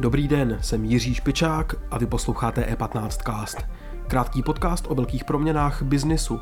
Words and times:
Dobrý 0.00 0.28
den, 0.28 0.58
jsem 0.60 0.84
Jiří 0.84 1.14
Špičák 1.14 1.74
a 1.90 1.98
vy 1.98 2.06
posloucháte 2.06 2.74
E15 2.74 3.08
Cast. 3.08 3.66
Krátký 4.08 4.42
podcast 4.42 4.84
o 4.88 4.94
velkých 4.94 5.24
proměnách 5.24 5.82
biznisu. 5.82 6.40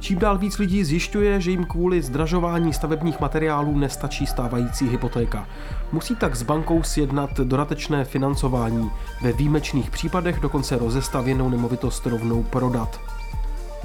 Čím 0.00 0.18
dál 0.18 0.38
víc 0.38 0.58
lidí 0.58 0.84
zjišťuje, 0.84 1.40
že 1.40 1.50
jim 1.50 1.64
kvůli 1.64 2.02
zdražování 2.02 2.72
stavebních 2.72 3.20
materiálů 3.20 3.78
nestačí 3.78 4.26
stávající 4.26 4.88
hypotéka. 4.88 5.48
Musí 5.92 6.16
tak 6.16 6.36
s 6.36 6.42
bankou 6.42 6.82
sjednat 6.82 7.40
dodatečné 7.40 8.04
financování, 8.04 8.90
ve 9.22 9.32
výjimečných 9.32 9.90
případech 9.90 10.40
dokonce 10.40 10.78
rozestavěnou 10.78 11.48
nemovitost 11.48 12.06
rovnou 12.06 12.42
prodat. 12.42 13.17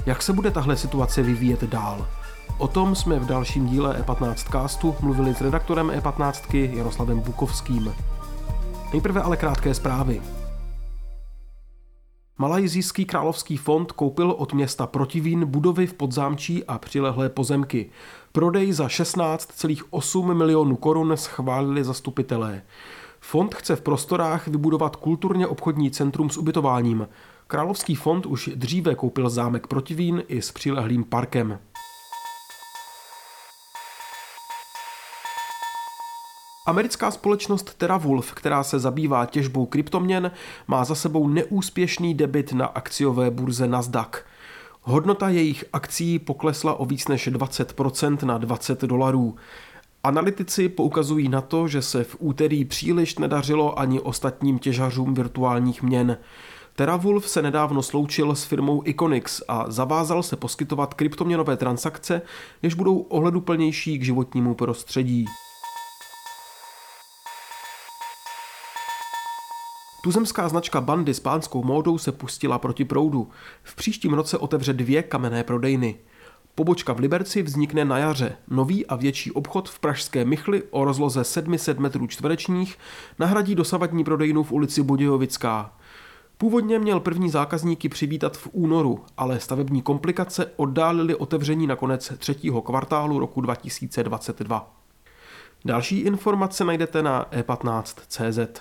Jak 0.06 0.22
se 0.22 0.32
bude 0.32 0.50
tahle 0.50 0.76
situace 0.76 1.22
vyvíjet 1.22 1.64
dál? 1.64 2.06
O 2.58 2.68
tom 2.68 2.94
jsme 2.94 3.18
v 3.18 3.26
dalším 3.26 3.66
díle 3.66 4.02
E15 4.02 4.34
castu 4.52 4.96
mluvili 5.00 5.34
s 5.34 5.40
redaktorem 5.40 5.88
E15 5.88 6.74
Jaroslavem 6.76 7.20
Bukovským. 7.20 7.94
Nejprve 8.92 9.22
ale 9.22 9.36
krátké 9.36 9.74
zprávy. 9.74 10.22
Malajzijský 12.38 13.04
královský 13.04 13.56
fond 13.56 13.92
koupil 13.92 14.30
od 14.30 14.52
města 14.52 14.86
Protivín 14.86 15.46
budovy 15.46 15.86
v 15.86 15.94
Podzámčí 15.94 16.64
a 16.64 16.78
přilehlé 16.78 17.28
pozemky. 17.28 17.90
Prodej 18.32 18.72
za 18.72 18.86
16,8 18.86 20.34
milionů 20.34 20.76
korun 20.76 21.12
schválili 21.16 21.84
zastupitelé. 21.84 22.62
Fond 23.20 23.54
chce 23.54 23.76
v 23.76 23.80
prostorách 23.80 24.48
vybudovat 24.48 24.96
kulturně 24.96 25.46
obchodní 25.46 25.90
centrum 25.90 26.30
s 26.30 26.36
ubytováním. 26.36 27.08
Královský 27.46 27.94
fond 27.94 28.26
už 28.26 28.50
dříve 28.54 28.94
koupil 28.94 29.30
zámek 29.30 29.66
Protivín 29.66 30.22
i 30.28 30.42
s 30.42 30.52
přilehlým 30.52 31.04
parkem. 31.04 31.58
Americká 36.66 37.10
společnost 37.10 37.74
TerraWolf, 37.74 38.34
která 38.34 38.62
se 38.62 38.78
zabývá 38.78 39.26
těžbou 39.26 39.66
kryptoměn, 39.66 40.30
má 40.66 40.84
za 40.84 40.94
sebou 40.94 41.28
neúspěšný 41.28 42.14
debit 42.14 42.52
na 42.52 42.66
akciové 42.66 43.30
burze 43.30 43.66
Nasdaq. 43.66 44.24
Hodnota 44.82 45.28
jejich 45.28 45.64
akcí 45.72 46.18
poklesla 46.18 46.74
o 46.74 46.84
víc 46.84 47.08
než 47.08 47.28
20% 47.28 48.26
na 48.26 48.38
20 48.38 48.80
dolarů. 48.82 49.36
Analytici 50.04 50.68
poukazují 50.68 51.28
na 51.28 51.40
to, 51.40 51.68
že 51.68 51.82
se 51.82 52.04
v 52.04 52.16
úterý 52.18 52.64
příliš 52.64 53.18
nedařilo 53.18 53.78
ani 53.78 54.00
ostatním 54.00 54.58
těžařům 54.58 55.14
virtuálních 55.14 55.82
měn. 55.82 56.16
TerraWolf 56.76 57.28
se 57.28 57.42
nedávno 57.42 57.82
sloučil 57.82 58.34
s 58.34 58.44
firmou 58.44 58.82
Iconix 58.84 59.42
a 59.48 59.64
zavázal 59.70 60.22
se 60.22 60.36
poskytovat 60.36 60.94
kryptoměnové 60.94 61.56
transakce, 61.56 62.22
jež 62.62 62.74
budou 62.74 62.98
ohleduplnější 62.98 63.98
k 63.98 64.04
životnímu 64.04 64.54
prostředí. 64.54 65.26
Tuzemská 70.02 70.48
značka 70.48 70.80
Bandy 70.80 71.14
s 71.14 71.20
pánskou 71.20 71.64
módou 71.64 71.98
se 71.98 72.12
pustila 72.12 72.58
proti 72.58 72.84
proudu. 72.84 73.28
V 73.62 73.74
příštím 73.74 74.12
roce 74.12 74.38
otevře 74.38 74.72
dvě 74.72 75.02
kamenné 75.02 75.44
prodejny. 75.44 75.96
Pobočka 76.54 76.92
v 76.92 76.98
Liberci 76.98 77.42
vznikne 77.42 77.84
na 77.84 77.98
jaře. 77.98 78.36
Nový 78.48 78.86
a 78.86 78.96
větší 78.96 79.32
obchod 79.32 79.68
v 79.68 79.78
pražské 79.78 80.24
Michli 80.24 80.62
o 80.70 80.84
rozloze 80.84 81.24
700 81.24 81.78
metrů 81.78 82.06
čtverečních 82.06 82.78
nahradí 83.18 83.54
dosavadní 83.54 84.04
prodejnu 84.04 84.42
v 84.42 84.52
ulici 84.52 84.82
Budějovická. 84.82 85.72
Původně 86.38 86.78
měl 86.78 87.00
první 87.00 87.30
zákazníky 87.30 87.88
přivítat 87.88 88.36
v 88.36 88.48
únoru, 88.52 89.04
ale 89.16 89.40
stavební 89.40 89.82
komplikace 89.82 90.52
oddálily 90.56 91.14
otevření 91.14 91.66
na 91.66 91.76
konec 91.76 92.12
třetího 92.18 92.62
kvartálu 92.62 93.18
roku 93.18 93.40
2022. 93.40 94.74
Další 95.64 96.00
informace 96.00 96.64
najdete 96.64 97.02
na 97.02 97.24
e15.cz. 97.24 98.60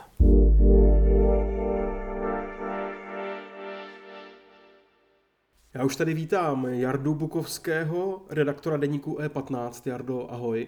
Já 5.74 5.84
už 5.84 5.96
tady 5.96 6.14
vítám 6.14 6.66
Jardu 6.66 7.16
Bukovského, 7.16 8.22
redaktora 8.30 8.78
deníku 8.78 9.18
E15. 9.18 9.92
Jardo, 9.92 10.28
ahoj. 10.32 10.68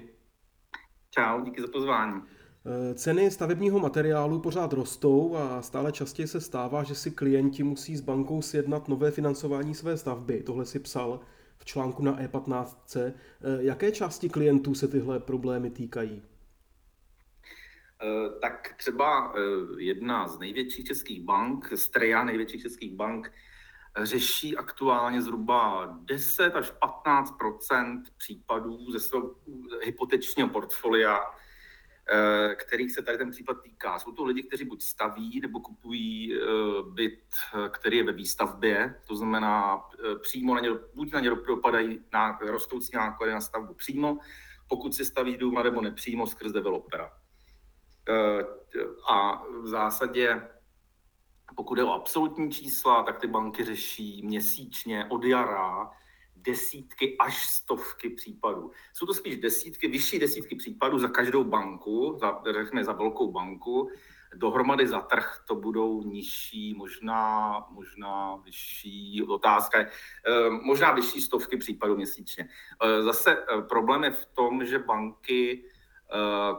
Čau, 1.09 1.41
díky 1.41 1.61
za 1.61 1.67
pozvání. 1.73 2.21
Eh, 2.67 2.93
ceny 2.93 3.31
stavebního 3.31 3.79
materiálu 3.79 4.39
pořád 4.39 4.73
rostou 4.73 5.35
a 5.35 5.61
stále 5.61 5.91
častěji 5.91 6.27
se 6.27 6.41
stává, 6.41 6.83
že 6.83 6.95
si 6.95 7.11
klienti 7.11 7.63
musí 7.63 7.95
s 7.97 8.01
bankou 8.01 8.41
sjednat 8.41 8.87
nové 8.87 9.11
financování 9.11 9.75
své 9.75 9.97
stavby. 9.97 10.43
Tohle 10.43 10.65
si 10.65 10.79
psal 10.79 11.19
v 11.57 11.65
článku 11.65 12.03
na 12.03 12.19
E15. 12.19 12.97
Eh, 12.97 13.13
jaké 13.59 13.91
části 13.91 14.29
klientů 14.29 14.75
se 14.75 14.87
tyhle 14.87 15.19
problémy 15.19 15.69
týkají? 15.69 16.23
Eh, 18.01 18.39
tak 18.41 18.73
třeba 18.77 19.33
jedna 19.77 20.27
z 20.27 20.39
největších 20.39 20.85
českých 20.85 21.23
bank, 21.23 21.71
Streja 21.75 22.23
největších 22.23 22.61
českých 22.61 22.95
bank, 22.95 23.31
řeší 24.03 24.57
aktuálně 24.57 25.21
zhruba 25.21 25.85
10 26.01 26.55
až 26.55 26.71
15% 26.81 28.03
případů 28.17 28.91
ze 28.91 28.99
svého 28.99 29.35
hypotečního 29.83 30.49
portfolia, 30.49 31.19
kterých 32.55 32.91
se 32.91 33.01
tady 33.01 33.17
ten 33.17 33.31
případ 33.31 33.61
týká. 33.61 33.99
Jsou 33.99 34.11
to 34.11 34.25
lidi, 34.25 34.43
kteří 34.43 34.65
buď 34.65 34.81
staví 34.81 35.39
nebo 35.41 35.59
kupují 35.59 36.35
eh, 36.35 36.39
byt, 36.89 37.19
který 37.71 37.97
je 37.97 38.03
ve 38.03 38.11
výstavbě, 38.11 39.01
to 39.07 39.15
znamená 39.15 39.81
eh, 39.93 40.19
přímo 40.19 40.55
na 40.55 40.61
ně, 40.61 40.69
buď 40.95 41.13
na 41.13 41.19
ně 41.19 41.29
dopadají 41.29 41.99
na 42.13 42.39
rostoucí 42.41 42.91
náklady 42.95 43.31
na 43.31 43.41
stavbu 43.41 43.73
přímo, 43.73 44.17
pokud 44.67 44.95
si 44.95 45.05
staví 45.05 45.37
dům, 45.37 45.63
nebo 45.63 45.81
nepřímo 45.81 46.27
skrz 46.27 46.51
developera. 46.51 47.11
A 49.09 49.43
v 49.61 49.67
zásadě 49.67 50.41
pokud 51.55 51.77
je 51.77 51.83
o 51.83 51.93
absolutní 51.93 52.51
čísla, 52.51 53.03
tak 53.03 53.19
ty 53.19 53.27
banky 53.27 53.63
řeší 53.63 54.21
měsíčně 54.25 55.05
od 55.09 55.23
jara 55.23 55.91
desítky 56.45 57.17
až 57.19 57.47
stovky 57.47 58.09
případů. 58.09 58.71
Jsou 58.93 59.05
to 59.05 59.13
spíš 59.13 59.37
desítky, 59.37 59.87
vyšší 59.87 60.19
desítky 60.19 60.55
případů 60.55 60.99
za 60.99 61.07
každou 61.07 61.43
banku, 61.43 62.17
za, 62.19 62.41
řekněme 62.51 62.83
za 62.83 62.91
velkou 62.91 63.31
banku. 63.31 63.89
Dohromady 64.35 64.87
za 64.87 64.99
trh 64.99 65.43
to 65.47 65.55
budou 65.55 66.03
nižší, 66.03 66.73
možná, 66.73 67.51
možná 67.69 68.35
vyšší, 68.35 69.23
otázka 69.23 69.79
eh, 69.79 70.49
možná 70.49 70.91
vyšší 70.91 71.21
stovky 71.21 71.57
případů 71.57 71.95
měsíčně. 71.95 72.49
Eh, 72.83 73.03
zase 73.03 73.37
eh, 73.37 73.61
problém 73.61 74.03
je 74.03 74.11
v 74.11 74.25
tom, 74.25 74.65
že 74.65 74.79
banky 74.79 75.63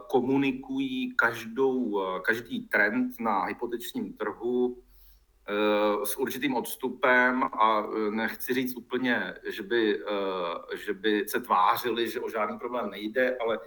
komunikují 0.07 1.15
každou, 1.15 2.01
každý 2.21 2.67
trend 2.67 3.19
na 3.19 3.43
hypotečním 3.43 4.13
trhu 4.13 4.77
s 6.03 6.17
určitým 6.17 6.55
odstupem 6.55 7.43
a 7.43 7.83
eh, 7.83 8.11
nechci 8.11 8.53
říct 8.53 8.75
úplně, 8.75 9.33
že 9.49 9.63
by, 9.63 10.03
eh, 10.03 10.77
že 10.77 10.93
by 10.93 11.25
se 11.27 11.39
tvářili, 11.39 12.09
že 12.09 12.19
o 12.19 12.29
žádný 12.29 12.59
problém 12.59 12.89
nejde, 12.89 13.37
ale 13.41 13.59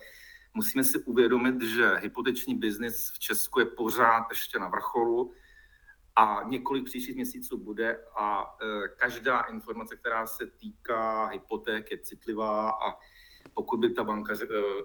musíme 0.54 0.84
si 0.84 0.98
uvědomit, 0.98 1.62
že 1.62 1.96
hypoteční 1.96 2.54
biznis 2.54 3.10
v 3.14 3.18
Česku 3.18 3.60
je 3.60 3.66
pořád 3.66 4.26
ještě 4.30 4.58
na 4.58 4.68
vrcholu 4.68 5.32
a 6.16 6.42
několik 6.48 6.84
příštích 6.84 7.16
měsíců 7.16 7.58
bude 7.58 8.04
a 8.16 8.56
každá 8.96 9.40
informace, 9.40 9.96
která 9.96 10.26
se 10.26 10.46
týká 10.46 11.26
hypoték, 11.26 11.90
je 11.90 11.98
citlivá 11.98 12.70
a 12.70 12.98
pokud 13.54 13.80
by 13.80 13.90
ta 13.90 14.04
banka 14.04 14.34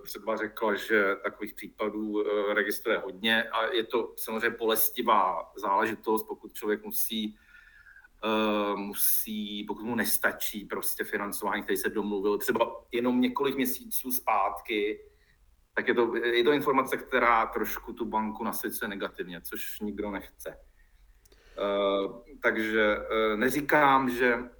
třeba 0.03 0.35
řekla, 0.35 0.75
že 0.75 1.15
takových 1.23 1.53
případů 1.53 2.21
eh, 2.21 2.53
registruje 2.53 2.97
hodně 2.97 3.43
a 3.43 3.73
je 3.73 3.83
to 3.83 4.13
samozřejmě 4.17 4.57
bolestivá 4.57 5.51
záležitost, 5.55 6.23
pokud 6.23 6.53
člověk 6.53 6.83
musí 6.83 7.37
Uh, 8.23 8.79
musí, 8.79 9.63
pokud 9.63 9.83
mu 9.83 9.95
nestačí 9.95 10.65
prostě 10.65 11.03
financování, 11.03 11.63
který 11.63 11.77
se 11.77 11.89
domluvil 11.89 12.37
třeba 12.37 12.85
jenom 12.91 13.21
několik 13.21 13.55
měsíců 13.55 14.11
zpátky, 14.11 14.99
tak 15.73 15.87
je 15.87 15.93
to, 15.93 16.15
je 16.15 16.43
to 16.43 16.51
informace, 16.51 16.97
která 16.97 17.45
trošku 17.45 17.93
tu 17.93 18.05
banku 18.05 18.43
nasycuje 18.43 18.89
negativně, 18.89 19.41
což 19.41 19.79
nikdo 19.79 20.11
nechce. 20.11 20.59
Uh, 21.57 22.21
takže 22.41 22.97
uh, 22.97 23.39
neříkám, 23.39 24.09
že 24.09 24.35
Eh, 24.35 24.54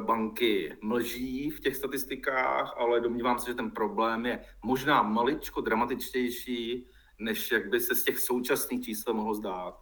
banky 0.00 0.76
mlží 0.82 1.50
v 1.50 1.60
těch 1.60 1.76
statistikách, 1.76 2.74
ale 2.78 3.00
domnívám 3.00 3.38
se, 3.38 3.50
že 3.50 3.54
ten 3.54 3.70
problém 3.70 4.26
je 4.26 4.40
možná 4.64 5.02
maličko 5.02 5.60
dramatičtější, 5.60 6.86
než 7.18 7.50
jak 7.50 7.68
by 7.68 7.80
se 7.80 7.94
z 7.94 8.04
těch 8.04 8.18
současných 8.18 8.84
čísel 8.84 9.14
mohlo 9.14 9.34
zdát. 9.34 9.80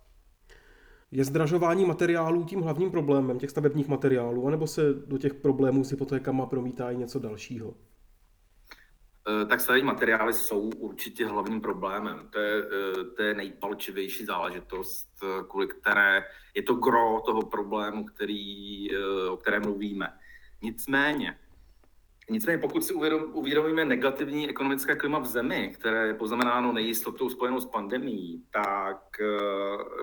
Je 1.11 1.25
zdražování 1.25 1.85
materiálů 1.85 2.44
tím 2.44 2.61
hlavním 2.61 2.90
problémem 2.90 3.38
těch 3.38 3.50
stavebních 3.50 3.88
materiálů, 3.88 4.46
anebo 4.46 4.67
se 4.67 4.94
do 4.94 5.19
těch 5.19 5.35
problémů 5.35 5.85
s 5.85 5.91
hypotékama 5.91 6.46
promítá 6.46 6.91
i 6.91 6.96
něco 6.96 7.19
dalšího? 7.19 7.75
Tak 9.49 9.61
stavební 9.61 9.87
materiály 9.87 10.33
jsou 10.33 10.61
určitě 10.61 11.27
hlavním 11.27 11.61
problémem. 11.61 12.29
To 12.31 12.39
je, 12.39 12.63
to 13.17 13.23
je 13.23 13.35
nejpalčivější 13.35 14.25
záležitost, 14.25 15.09
kvůli 15.49 15.67
které 15.67 16.25
je 16.55 16.63
to 16.63 16.75
gro 16.75 17.21
toho 17.27 17.43
problému, 17.43 18.05
který, 18.05 18.89
o 19.31 19.37
kterém 19.37 19.63
mluvíme. 19.63 20.13
Nicméně, 20.63 21.39
Nicméně 22.31 22.59
pokud 22.59 22.85
si 22.85 22.95
uvědomíme 23.33 23.85
negativní 23.85 24.49
ekonomické 24.49 24.97
klima 24.97 25.19
v 25.19 25.27
zemi, 25.27 25.73
které 25.75 26.07
je 26.07 26.15
poznamenáno 26.15 26.73
nejistotou 26.73 27.29
spojenou 27.29 27.61
s 27.61 27.67
pandemí, 27.67 28.45
tak 28.51 29.17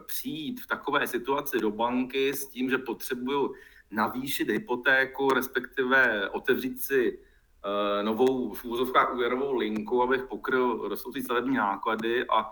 přijít 0.05 0.61
v 0.61 0.67
takové 0.67 1.07
situaci 1.07 1.59
do 1.59 1.71
banky 1.71 2.33
s 2.33 2.47
tím, 2.47 2.69
že 2.69 2.77
potřebuju 2.77 3.53
navýšit 3.91 4.49
hypotéku, 4.49 5.29
respektive 5.29 6.29
otevřít 6.29 6.81
si 6.81 7.19
novou 8.01 8.53
v 8.53 8.65
úvozovkách 8.65 9.13
úvěrovou 9.13 9.55
linku, 9.55 10.03
abych 10.03 10.23
pokryl 10.23 10.87
rostoucí 10.87 11.21
stavební 11.21 11.55
náklady 11.55 12.25
a 12.27 12.51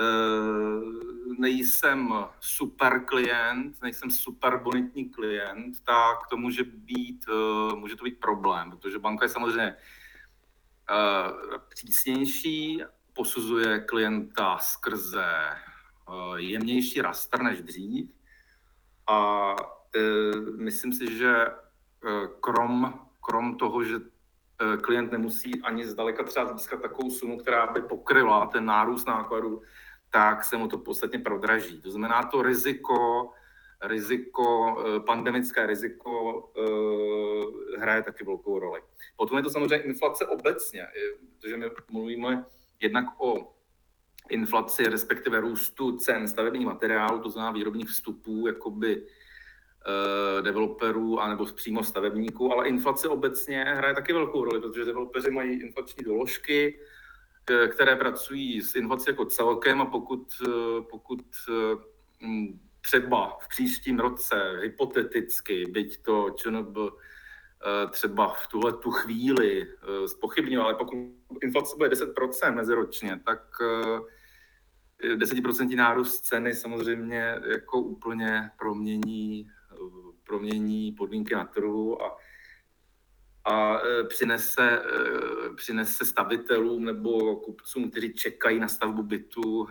Eh, 0.00 0.80
nejsem 1.38 2.14
super 2.40 3.04
klient, 3.04 3.82
nejsem 3.82 4.10
super 4.10 4.58
bonitní 4.62 5.08
klient, 5.10 5.84
tak 5.84 6.26
to 6.30 6.36
může 6.36 6.64
být, 6.64 7.24
eh, 7.28 7.76
může 7.76 7.96
to 7.96 8.04
být 8.04 8.20
problém, 8.20 8.70
protože 8.70 8.98
banka 8.98 9.24
je 9.24 9.28
samozřejmě 9.28 9.76
eh, 10.90 11.58
přísnější, 11.68 12.82
posuzuje 13.12 13.80
klienta 13.80 14.58
skrze 14.58 15.26
jemnější 16.36 17.02
raster 17.02 17.42
než 17.42 17.62
dřív 17.62 18.10
a 19.06 19.56
myslím 20.56 20.92
si, 20.92 21.18
že 21.18 21.46
krom, 22.40 23.00
krom 23.20 23.56
toho, 23.56 23.84
že 23.84 23.94
klient 24.82 25.12
nemusí 25.12 25.62
ani 25.62 25.86
zdaleka 25.86 26.22
třeba 26.22 26.52
získat 26.52 26.82
takovou 26.82 27.10
sumu, 27.10 27.38
která 27.38 27.66
by 27.66 27.82
pokryla 27.82 28.46
ten 28.46 28.64
nárůst 28.64 29.06
nákladů, 29.06 29.62
tak 30.10 30.44
se 30.44 30.56
mu 30.56 30.68
to 30.68 30.78
podstatně 30.78 31.18
prodraží. 31.18 31.80
To 31.80 31.90
znamená, 31.90 32.22
to 32.22 32.42
riziko, 32.42 33.30
riziko, 33.82 34.76
eh, 34.78 35.00
pandemické 35.00 35.66
riziko 35.66 36.12
eh, 36.56 37.78
hraje 37.78 38.02
taky 38.02 38.24
velkou 38.24 38.58
roli. 38.58 38.80
Potom 39.16 39.36
je 39.38 39.42
to 39.44 39.50
samozřejmě 39.50 39.84
inflace 39.84 40.26
obecně, 40.26 40.86
protože 41.40 41.56
my 41.56 41.70
mluvíme 41.90 42.44
jednak 42.80 43.04
o 43.18 43.54
inflaci, 44.28 44.88
respektive 44.88 45.40
růstu 45.40 45.96
cen 45.96 46.28
stavebních 46.28 46.66
materiálů, 46.66 47.20
to 47.20 47.30
znamená 47.30 47.52
výrobních 47.52 47.88
vstupů, 47.88 48.46
jakoby 48.46 49.06
uh, 49.86 50.42
developerů 50.42 51.20
anebo 51.20 51.44
přímo 51.44 51.84
stavebníků, 51.84 52.52
ale 52.52 52.68
inflace 52.68 53.08
obecně 53.08 53.64
hraje 53.64 53.94
taky 53.94 54.12
velkou 54.12 54.44
roli, 54.44 54.60
protože 54.60 54.84
developeři 54.84 55.30
mají 55.30 55.60
inflační 55.60 56.04
doložky, 56.04 56.78
které 57.70 57.96
pracují 57.96 58.62
s 58.62 58.74
inflací 58.74 59.04
jako 59.08 59.24
celkem 59.24 59.80
a 59.80 59.86
pokud, 59.86 60.32
eh, 60.48 60.82
pokud 60.90 61.20
eh, 61.48 61.76
třeba 62.80 63.38
v 63.40 63.48
příštím 63.48 63.98
roce 63.98 64.58
hypoteticky, 64.60 65.66
byť 65.66 66.02
to 66.02 66.30
ČNB 66.30 66.76
eh, 66.78 67.86
třeba 67.90 68.28
v 68.28 68.46
tuhle 68.46 68.72
tu 68.72 68.90
chvíli 68.90 69.66
spochybnil, 70.06 70.62
ale 70.62 70.74
pokud 70.74 70.98
inflace 71.42 71.76
bude 71.76 71.88
10% 71.88 72.54
meziročně, 72.54 73.20
tak 73.24 73.40
10% 75.16 75.76
nárůst 75.76 76.20
ceny 76.20 76.54
samozřejmě 76.54 77.40
jako 77.46 77.80
úplně 77.80 78.50
promění, 78.58 79.50
promění 80.26 80.92
podmínky 80.92 81.34
na 81.34 81.44
trhu 81.44 82.02
a 82.02 82.16
a 83.44 83.78
e, 83.78 84.04
přinese, 84.04 84.70
e, 84.70 85.54
přinese 85.54 86.04
stavitelům 86.04 86.84
nebo 86.84 87.36
kupcům, 87.36 87.90
kteří 87.90 88.14
čekají 88.14 88.58
na 88.60 88.68
stavbu 88.68 89.02
bytu, 89.02 89.66
e, 89.68 89.70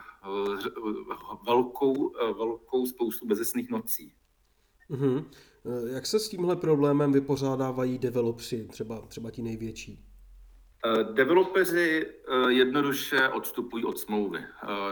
velkou, 1.46 2.14
velkou 2.38 2.86
spoustu 2.86 3.28
bezesných 3.28 3.70
nocí. 3.70 4.14
Mm-hmm. 4.92 5.26
Jak 5.94 6.06
se 6.06 6.20
s 6.20 6.30
tímhle 6.30 6.56
problémem 6.56 7.12
vypořádávají 7.12 7.98
developři, 7.98 8.68
třeba, 8.68 9.02
třeba 9.02 9.32
ti 9.32 9.42
největší? 9.42 10.06
Developeři 11.14 12.06
jednoduše 12.48 13.30
odstupují 13.30 13.86
od 13.86 14.00
smlouvy. 14.00 14.40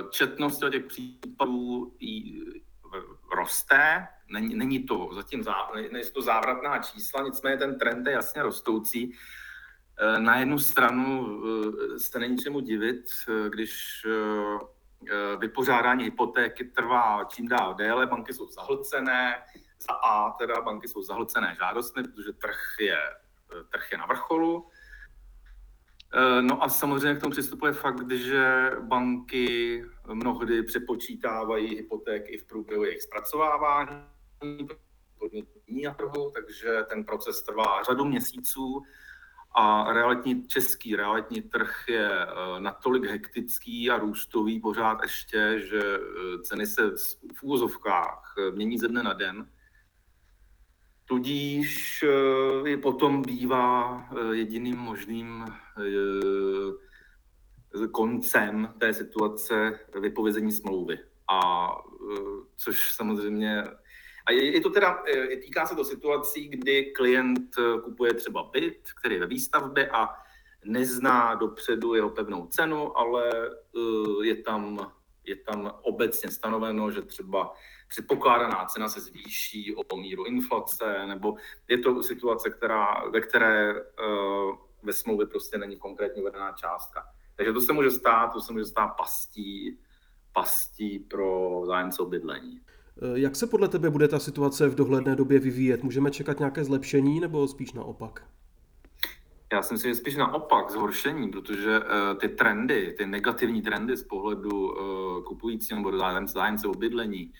Četnost 0.10 0.64
těch 0.72 0.86
případů 0.86 1.94
roste, 3.36 4.08
není, 4.32 4.56
není 4.56 4.84
to 4.84 5.10
zatím 5.14 5.44
zá, 5.44 5.72
nejsou 5.92 6.12
to 6.14 6.22
závratná 6.22 6.80
čísla, 6.80 7.24
nicméně 7.24 7.58
ten 7.58 7.80
trend 7.80 8.08
je 8.08 8.14
jasně 8.14 8.44
rostoucí. 8.44 9.14
E, 9.98 10.20
na 10.20 10.40
jednu 10.40 10.60
stranu 10.60 11.28
e, 11.96 12.00
se 12.00 12.20
není 12.20 12.38
čemu 12.38 12.60
divit, 12.60 13.06
e, 13.30 13.50
když 13.50 14.06
vypořádání 15.40 16.04
hypotéky 16.04 16.64
trvá 16.64 17.24
čím 17.24 17.48
dál 17.48 17.74
déle, 17.74 18.08
banky 18.08 18.34
jsou 18.34 18.48
zahlcené, 18.48 19.44
za 19.80 19.94
A 19.94 20.32
teda 20.32 20.62
banky 20.62 20.88
jsou 20.88 21.02
zahlcené 21.02 21.56
žádostmi, 21.60 22.04
protože 22.04 22.34
trh 22.34 22.60
je, 22.80 23.00
trh 23.70 23.92
je 23.92 23.98
na 23.98 24.06
vrcholu, 24.06 24.70
no 26.42 26.64
a 26.64 26.70
samozřejmě 26.70 27.16
k 27.16 27.22
tomu 27.22 27.32
přistupuje 27.32 27.74
fakt, 27.74 28.12
že 28.12 28.72
banky 28.80 29.86
mnohdy 30.14 30.64
přepočítávají 30.64 31.76
hypotéky 31.76 32.38
v 32.38 32.48
průběhu 32.48 32.84
jejich 32.84 33.02
zpracovávání, 33.02 34.04
podnikní 35.20 35.84
na 35.84 35.94
trhu, 35.94 36.32
takže 36.32 36.84
ten 36.90 37.04
proces 37.04 37.42
trvá 37.42 37.84
řadu 37.84 38.06
měsíců 38.06 38.82
a 39.56 39.94
realitní 39.94 40.48
český 40.48 40.96
realitní 40.96 41.42
trh 41.42 41.84
je 41.88 42.10
eh, 42.12 42.26
natolik 42.60 43.06
hektický 43.06 43.90
a 43.90 43.98
růstový 43.98 44.60
pořád 44.60 45.02
ještě, 45.02 45.60
že 45.60 45.82
eh, 45.82 46.42
ceny 46.44 46.68
se 46.68 46.82
v 47.36 47.44
úvozovkách 47.44 48.36
mění 48.52 48.78
ze 48.78 48.88
dne 48.88 49.04
na 49.04 49.14
den 49.14 49.48
Tudíž 51.12 52.06
eh, 52.74 52.78
potom 52.78 53.22
bývá 53.22 54.02
eh, 54.02 54.06
jediným 54.36 54.78
možným 54.78 55.46
eh, 55.78 55.82
koncem 57.88 58.74
té 58.80 58.94
situace 58.94 59.80
vypovězení 60.02 60.52
smlouvy. 60.52 61.00
A 61.32 61.70
což 62.56 62.94
samozřejmě 62.94 63.64
a 64.26 64.32
je, 64.32 64.56
je 64.56 64.62
to 64.62 64.70
teda, 64.70 65.04
týká 65.42 65.66
se 65.66 65.76
to 65.76 65.84
situací, 65.84 66.48
kdy 66.48 66.86
klient 66.86 67.56
kupuje 67.84 68.14
třeba 68.14 68.44
byt, 68.44 68.90
který 69.00 69.16
je 69.16 69.22
ve 69.22 69.28
výstavbě 69.28 69.90
a 69.90 70.10
nezná 70.66 71.36
dopředu 71.36 71.96
jeho 71.96 72.10
pevnou 72.10 72.48
cenu, 72.48 72.98
ale 72.98 73.50
je 74.24 74.36
tam, 74.36 74.92
je 75.24 75.36
tam 75.36 75.72
obecně 75.82 76.32
stanoveno, 76.32 76.92
že 76.92 77.02
třeba 77.02 77.54
předpokládaná 77.88 78.66
cena 78.66 78.90
se 78.90 79.02
zvýší 79.02 79.76
o 79.76 79.98
míru 79.98 80.26
inflace, 80.26 81.06
nebo 81.08 81.36
je 81.68 81.78
to 81.78 82.04
situace, 82.04 82.50
která, 82.50 83.10
ve 83.10 83.22
které 83.22 83.74
ve 84.84 84.94
smlouvě 84.94 85.28
prostě 85.28 85.58
není 85.58 85.78
konkrétně 85.78 86.22
uvedená 86.22 86.52
částka. 86.52 87.04
Takže 87.36 87.54
to 87.54 87.62
se 87.62 87.74
může 87.74 87.92
stát, 87.92 88.34
to 88.34 88.42
se 88.42 88.54
může 88.54 88.66
stát 88.66 88.88
pastí, 88.88 89.80
pastí 90.34 91.00
pro 91.00 91.62
zájemce 91.66 92.02
o 92.02 92.06
bydlení. 92.06 92.62
Eh, 93.02 93.20
jak 93.20 93.36
se 93.36 93.48
podle 93.48 93.68
tebe 93.68 93.90
bude 93.90 94.08
ta 94.08 94.20
situace 94.20 94.70
v 94.70 94.76
dohledné 94.76 95.16
době 95.16 95.40
vyvíjet? 95.40 95.84
Můžeme 95.84 96.12
čekat 96.12 96.40
nějaké 96.40 96.64
zlepšení 96.64 97.20
nebo 97.20 97.48
spíš 97.48 97.74
naopak? 97.74 98.24
Já 99.54 99.62
si 99.62 99.74
myslím, 99.74 99.92
že 99.92 100.00
spíš 100.00 100.16
naopak 100.16 100.70
zhoršení, 100.70 101.30
protože 101.30 101.80
uh, 101.80 101.86
ty 102.20 102.30
trendy, 102.30 102.96
ty 102.98 103.06
negativní 103.06 103.62
trendy 103.62 103.98
z 103.98 104.04
pohledu 104.04 104.72
uh, 104.72 105.24
kupujícího 105.24 105.78
nebo 105.80 105.98
zájemce, 106.28 106.68
o 106.68 106.72
bydlení, 106.72 107.34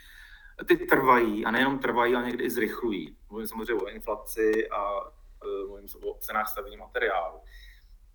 ty 0.66 0.78
trvají 0.78 1.46
a 1.46 1.52
nejenom 1.52 1.80
trvají, 1.80 2.16
ale 2.16 2.26
někdy 2.26 2.44
i 2.44 2.50
zrychlují. 2.50 3.18
Mluvím 3.30 3.48
samozřejmě 3.48 3.74
o 3.74 3.88
inflaci 3.88 4.70
a 4.70 4.92
e, 5.46 5.68
mluvím 5.68 5.88
o 6.04 6.18
cenách 6.20 6.50
stavení 6.50 6.78
materiálu. 6.78 7.40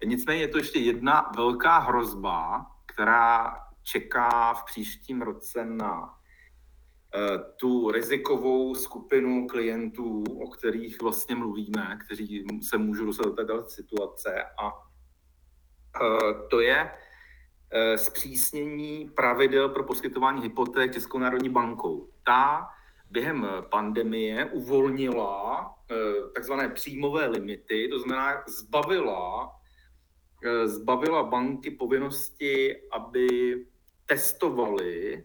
Nicméně 0.04 0.40
je 0.40 0.48
to 0.48 0.58
ještě 0.58 0.78
jedna 0.78 1.30
velká 1.36 1.78
hrozba, 1.78 2.66
která 2.86 3.56
čeká 3.82 4.54
v 4.54 4.64
příštím 4.64 5.22
roce 5.22 5.64
na 5.64 6.18
tu 7.56 7.90
rizikovou 7.90 8.74
skupinu 8.74 9.46
klientů, 9.46 10.24
o 10.44 10.50
kterých 10.50 11.02
vlastně 11.02 11.34
mluvíme, 11.34 11.98
kteří 12.04 12.44
se 12.62 12.78
můžou 12.78 13.06
dostat 13.06 13.24
do 13.24 13.32
této 13.32 13.64
situace. 13.68 14.42
A 14.42 14.68
e, 14.68 16.48
to 16.50 16.60
je 16.60 16.90
Eh, 17.70 17.98
zpřísnění 17.98 19.10
pravidel 19.16 19.68
pro 19.68 19.84
poskytování 19.84 20.42
hypoték 20.42 20.92
Českou 20.92 21.18
národní 21.18 21.48
bankou. 21.48 22.08
Ta 22.24 22.68
během 23.10 23.48
pandemie 23.70 24.44
uvolnila 24.44 25.74
eh, 25.90 25.94
takzvané 26.34 26.68
příjmové 26.68 27.26
limity, 27.26 27.88
to 27.88 27.98
znamená 27.98 28.44
zbavila, 28.48 29.50
eh, 30.44 30.68
zbavila 30.68 31.22
banky 31.22 31.70
povinnosti, 31.70 32.76
aby 32.92 33.26
testovali 34.06 35.24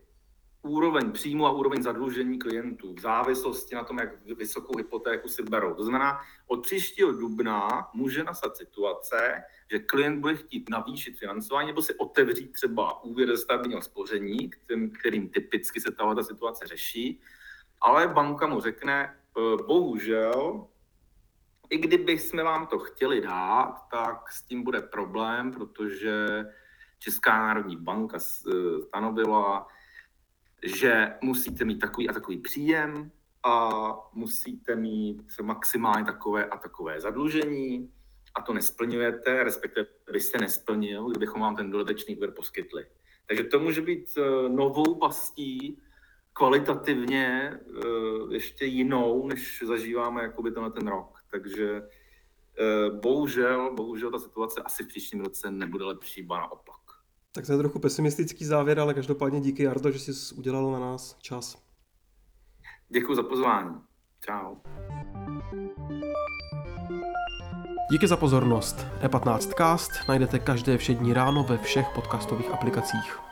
úroveň 0.61 1.11
příjmu 1.11 1.45
a 1.45 1.51
úroveň 1.51 1.83
zadlužení 1.83 2.39
klientů 2.39 2.93
v 2.93 2.99
závislosti 2.99 3.75
na 3.75 3.83
tom, 3.83 3.97
jak 3.99 4.25
vysokou 4.25 4.77
hypotéku 4.77 5.29
si 5.29 5.43
berou. 5.43 5.73
To 5.73 5.83
znamená, 5.83 6.19
od 6.47 6.63
příštího 6.63 7.11
dubna 7.11 7.89
může 7.93 8.23
nastat 8.23 8.57
situace, 8.57 9.43
že 9.71 9.79
klient 9.79 10.19
bude 10.19 10.35
chtít 10.35 10.69
navýšit 10.69 11.19
financování 11.19 11.67
nebo 11.67 11.81
si 11.81 11.95
otevřít 11.95 12.51
třeba 12.51 13.03
úvěr 13.03 13.27
ze 13.29 13.37
stavebního 13.37 13.81
spoření, 13.81 14.49
kterým, 14.49 14.91
kterým 14.91 15.29
typicky 15.29 15.81
se 15.81 15.91
tahle 15.91 16.23
situace 16.23 16.67
řeší, 16.67 17.21
ale 17.81 18.07
banka 18.07 18.47
mu 18.47 18.61
řekne, 18.61 19.15
eh, 19.37 19.63
bohužel, 19.63 20.67
i 21.69 21.77
kdyby 21.77 22.19
jsme 22.19 22.43
vám 22.43 22.67
to 22.67 22.79
chtěli 22.79 23.21
dát, 23.21 23.75
tak 23.91 24.31
s 24.31 24.43
tím 24.43 24.63
bude 24.63 24.81
problém, 24.81 25.51
protože 25.51 26.45
Česká 26.99 27.39
národní 27.39 27.77
banka 27.77 28.17
eh, 28.17 28.81
stanovila, 28.81 29.67
že 30.63 31.13
musíte 31.21 31.65
mít 31.65 31.79
takový 31.79 32.09
a 32.09 32.13
takový 32.13 32.37
příjem 32.37 33.11
a 33.43 33.69
musíte 34.13 34.75
mít 34.75 35.23
maximálně 35.41 36.05
takové 36.05 36.45
a 36.45 36.57
takové 36.57 37.01
zadlužení 37.01 37.91
a 38.35 38.41
to 38.41 38.53
nesplňujete, 38.53 39.43
respektive 39.43 39.87
byste 40.11 40.37
nesplnil, 40.37 41.09
kdybychom 41.09 41.41
vám 41.41 41.55
ten 41.55 41.71
dodatečný 41.71 42.15
úvěr 42.15 42.31
poskytli. 42.31 42.85
Takže 43.27 43.43
to 43.43 43.59
může 43.59 43.81
být 43.81 44.09
eh, 44.17 44.49
novou 44.49 44.95
pastí, 44.95 45.81
kvalitativně 46.33 47.53
eh, 47.53 48.33
ještě 48.33 48.65
jinou, 48.65 49.27
než 49.27 49.63
zažíváme 49.67 50.23
jakoby 50.23 50.51
tenhle 50.51 50.71
ten 50.71 50.87
rok. 50.87 51.19
Takže 51.31 51.81
eh, 51.81 52.89
bohužel, 52.89 53.73
bohužel 53.75 54.11
ta 54.11 54.19
situace 54.19 54.61
asi 54.61 54.83
v 54.83 54.87
příštím 54.87 55.21
roce 55.21 55.51
nebude 55.51 55.85
lepší, 55.85 56.23
ba 56.23 56.39
naopak. 56.39 56.80
Tak 57.31 57.45
to 57.45 57.51
je 57.51 57.57
trochu 57.57 57.79
pesimistický 57.79 58.45
závěr, 58.45 58.79
ale 58.79 58.93
každopádně 58.93 59.41
díky 59.41 59.63
Jardo, 59.63 59.91
že 59.91 59.99
jsi 59.99 60.35
udělal 60.35 60.71
na 60.71 60.79
nás 60.79 61.17
čas. 61.19 61.57
Děkuji 62.89 63.15
za 63.15 63.23
pozvání. 63.23 63.75
Čau. 64.19 64.55
Díky 67.91 68.07
za 68.07 68.17
pozornost. 68.17 68.75
E15cast 69.01 70.07
najdete 70.07 70.39
každé 70.39 70.77
všední 70.77 71.13
ráno 71.13 71.43
ve 71.43 71.57
všech 71.57 71.87
podcastových 71.95 72.51
aplikacích. 72.51 73.30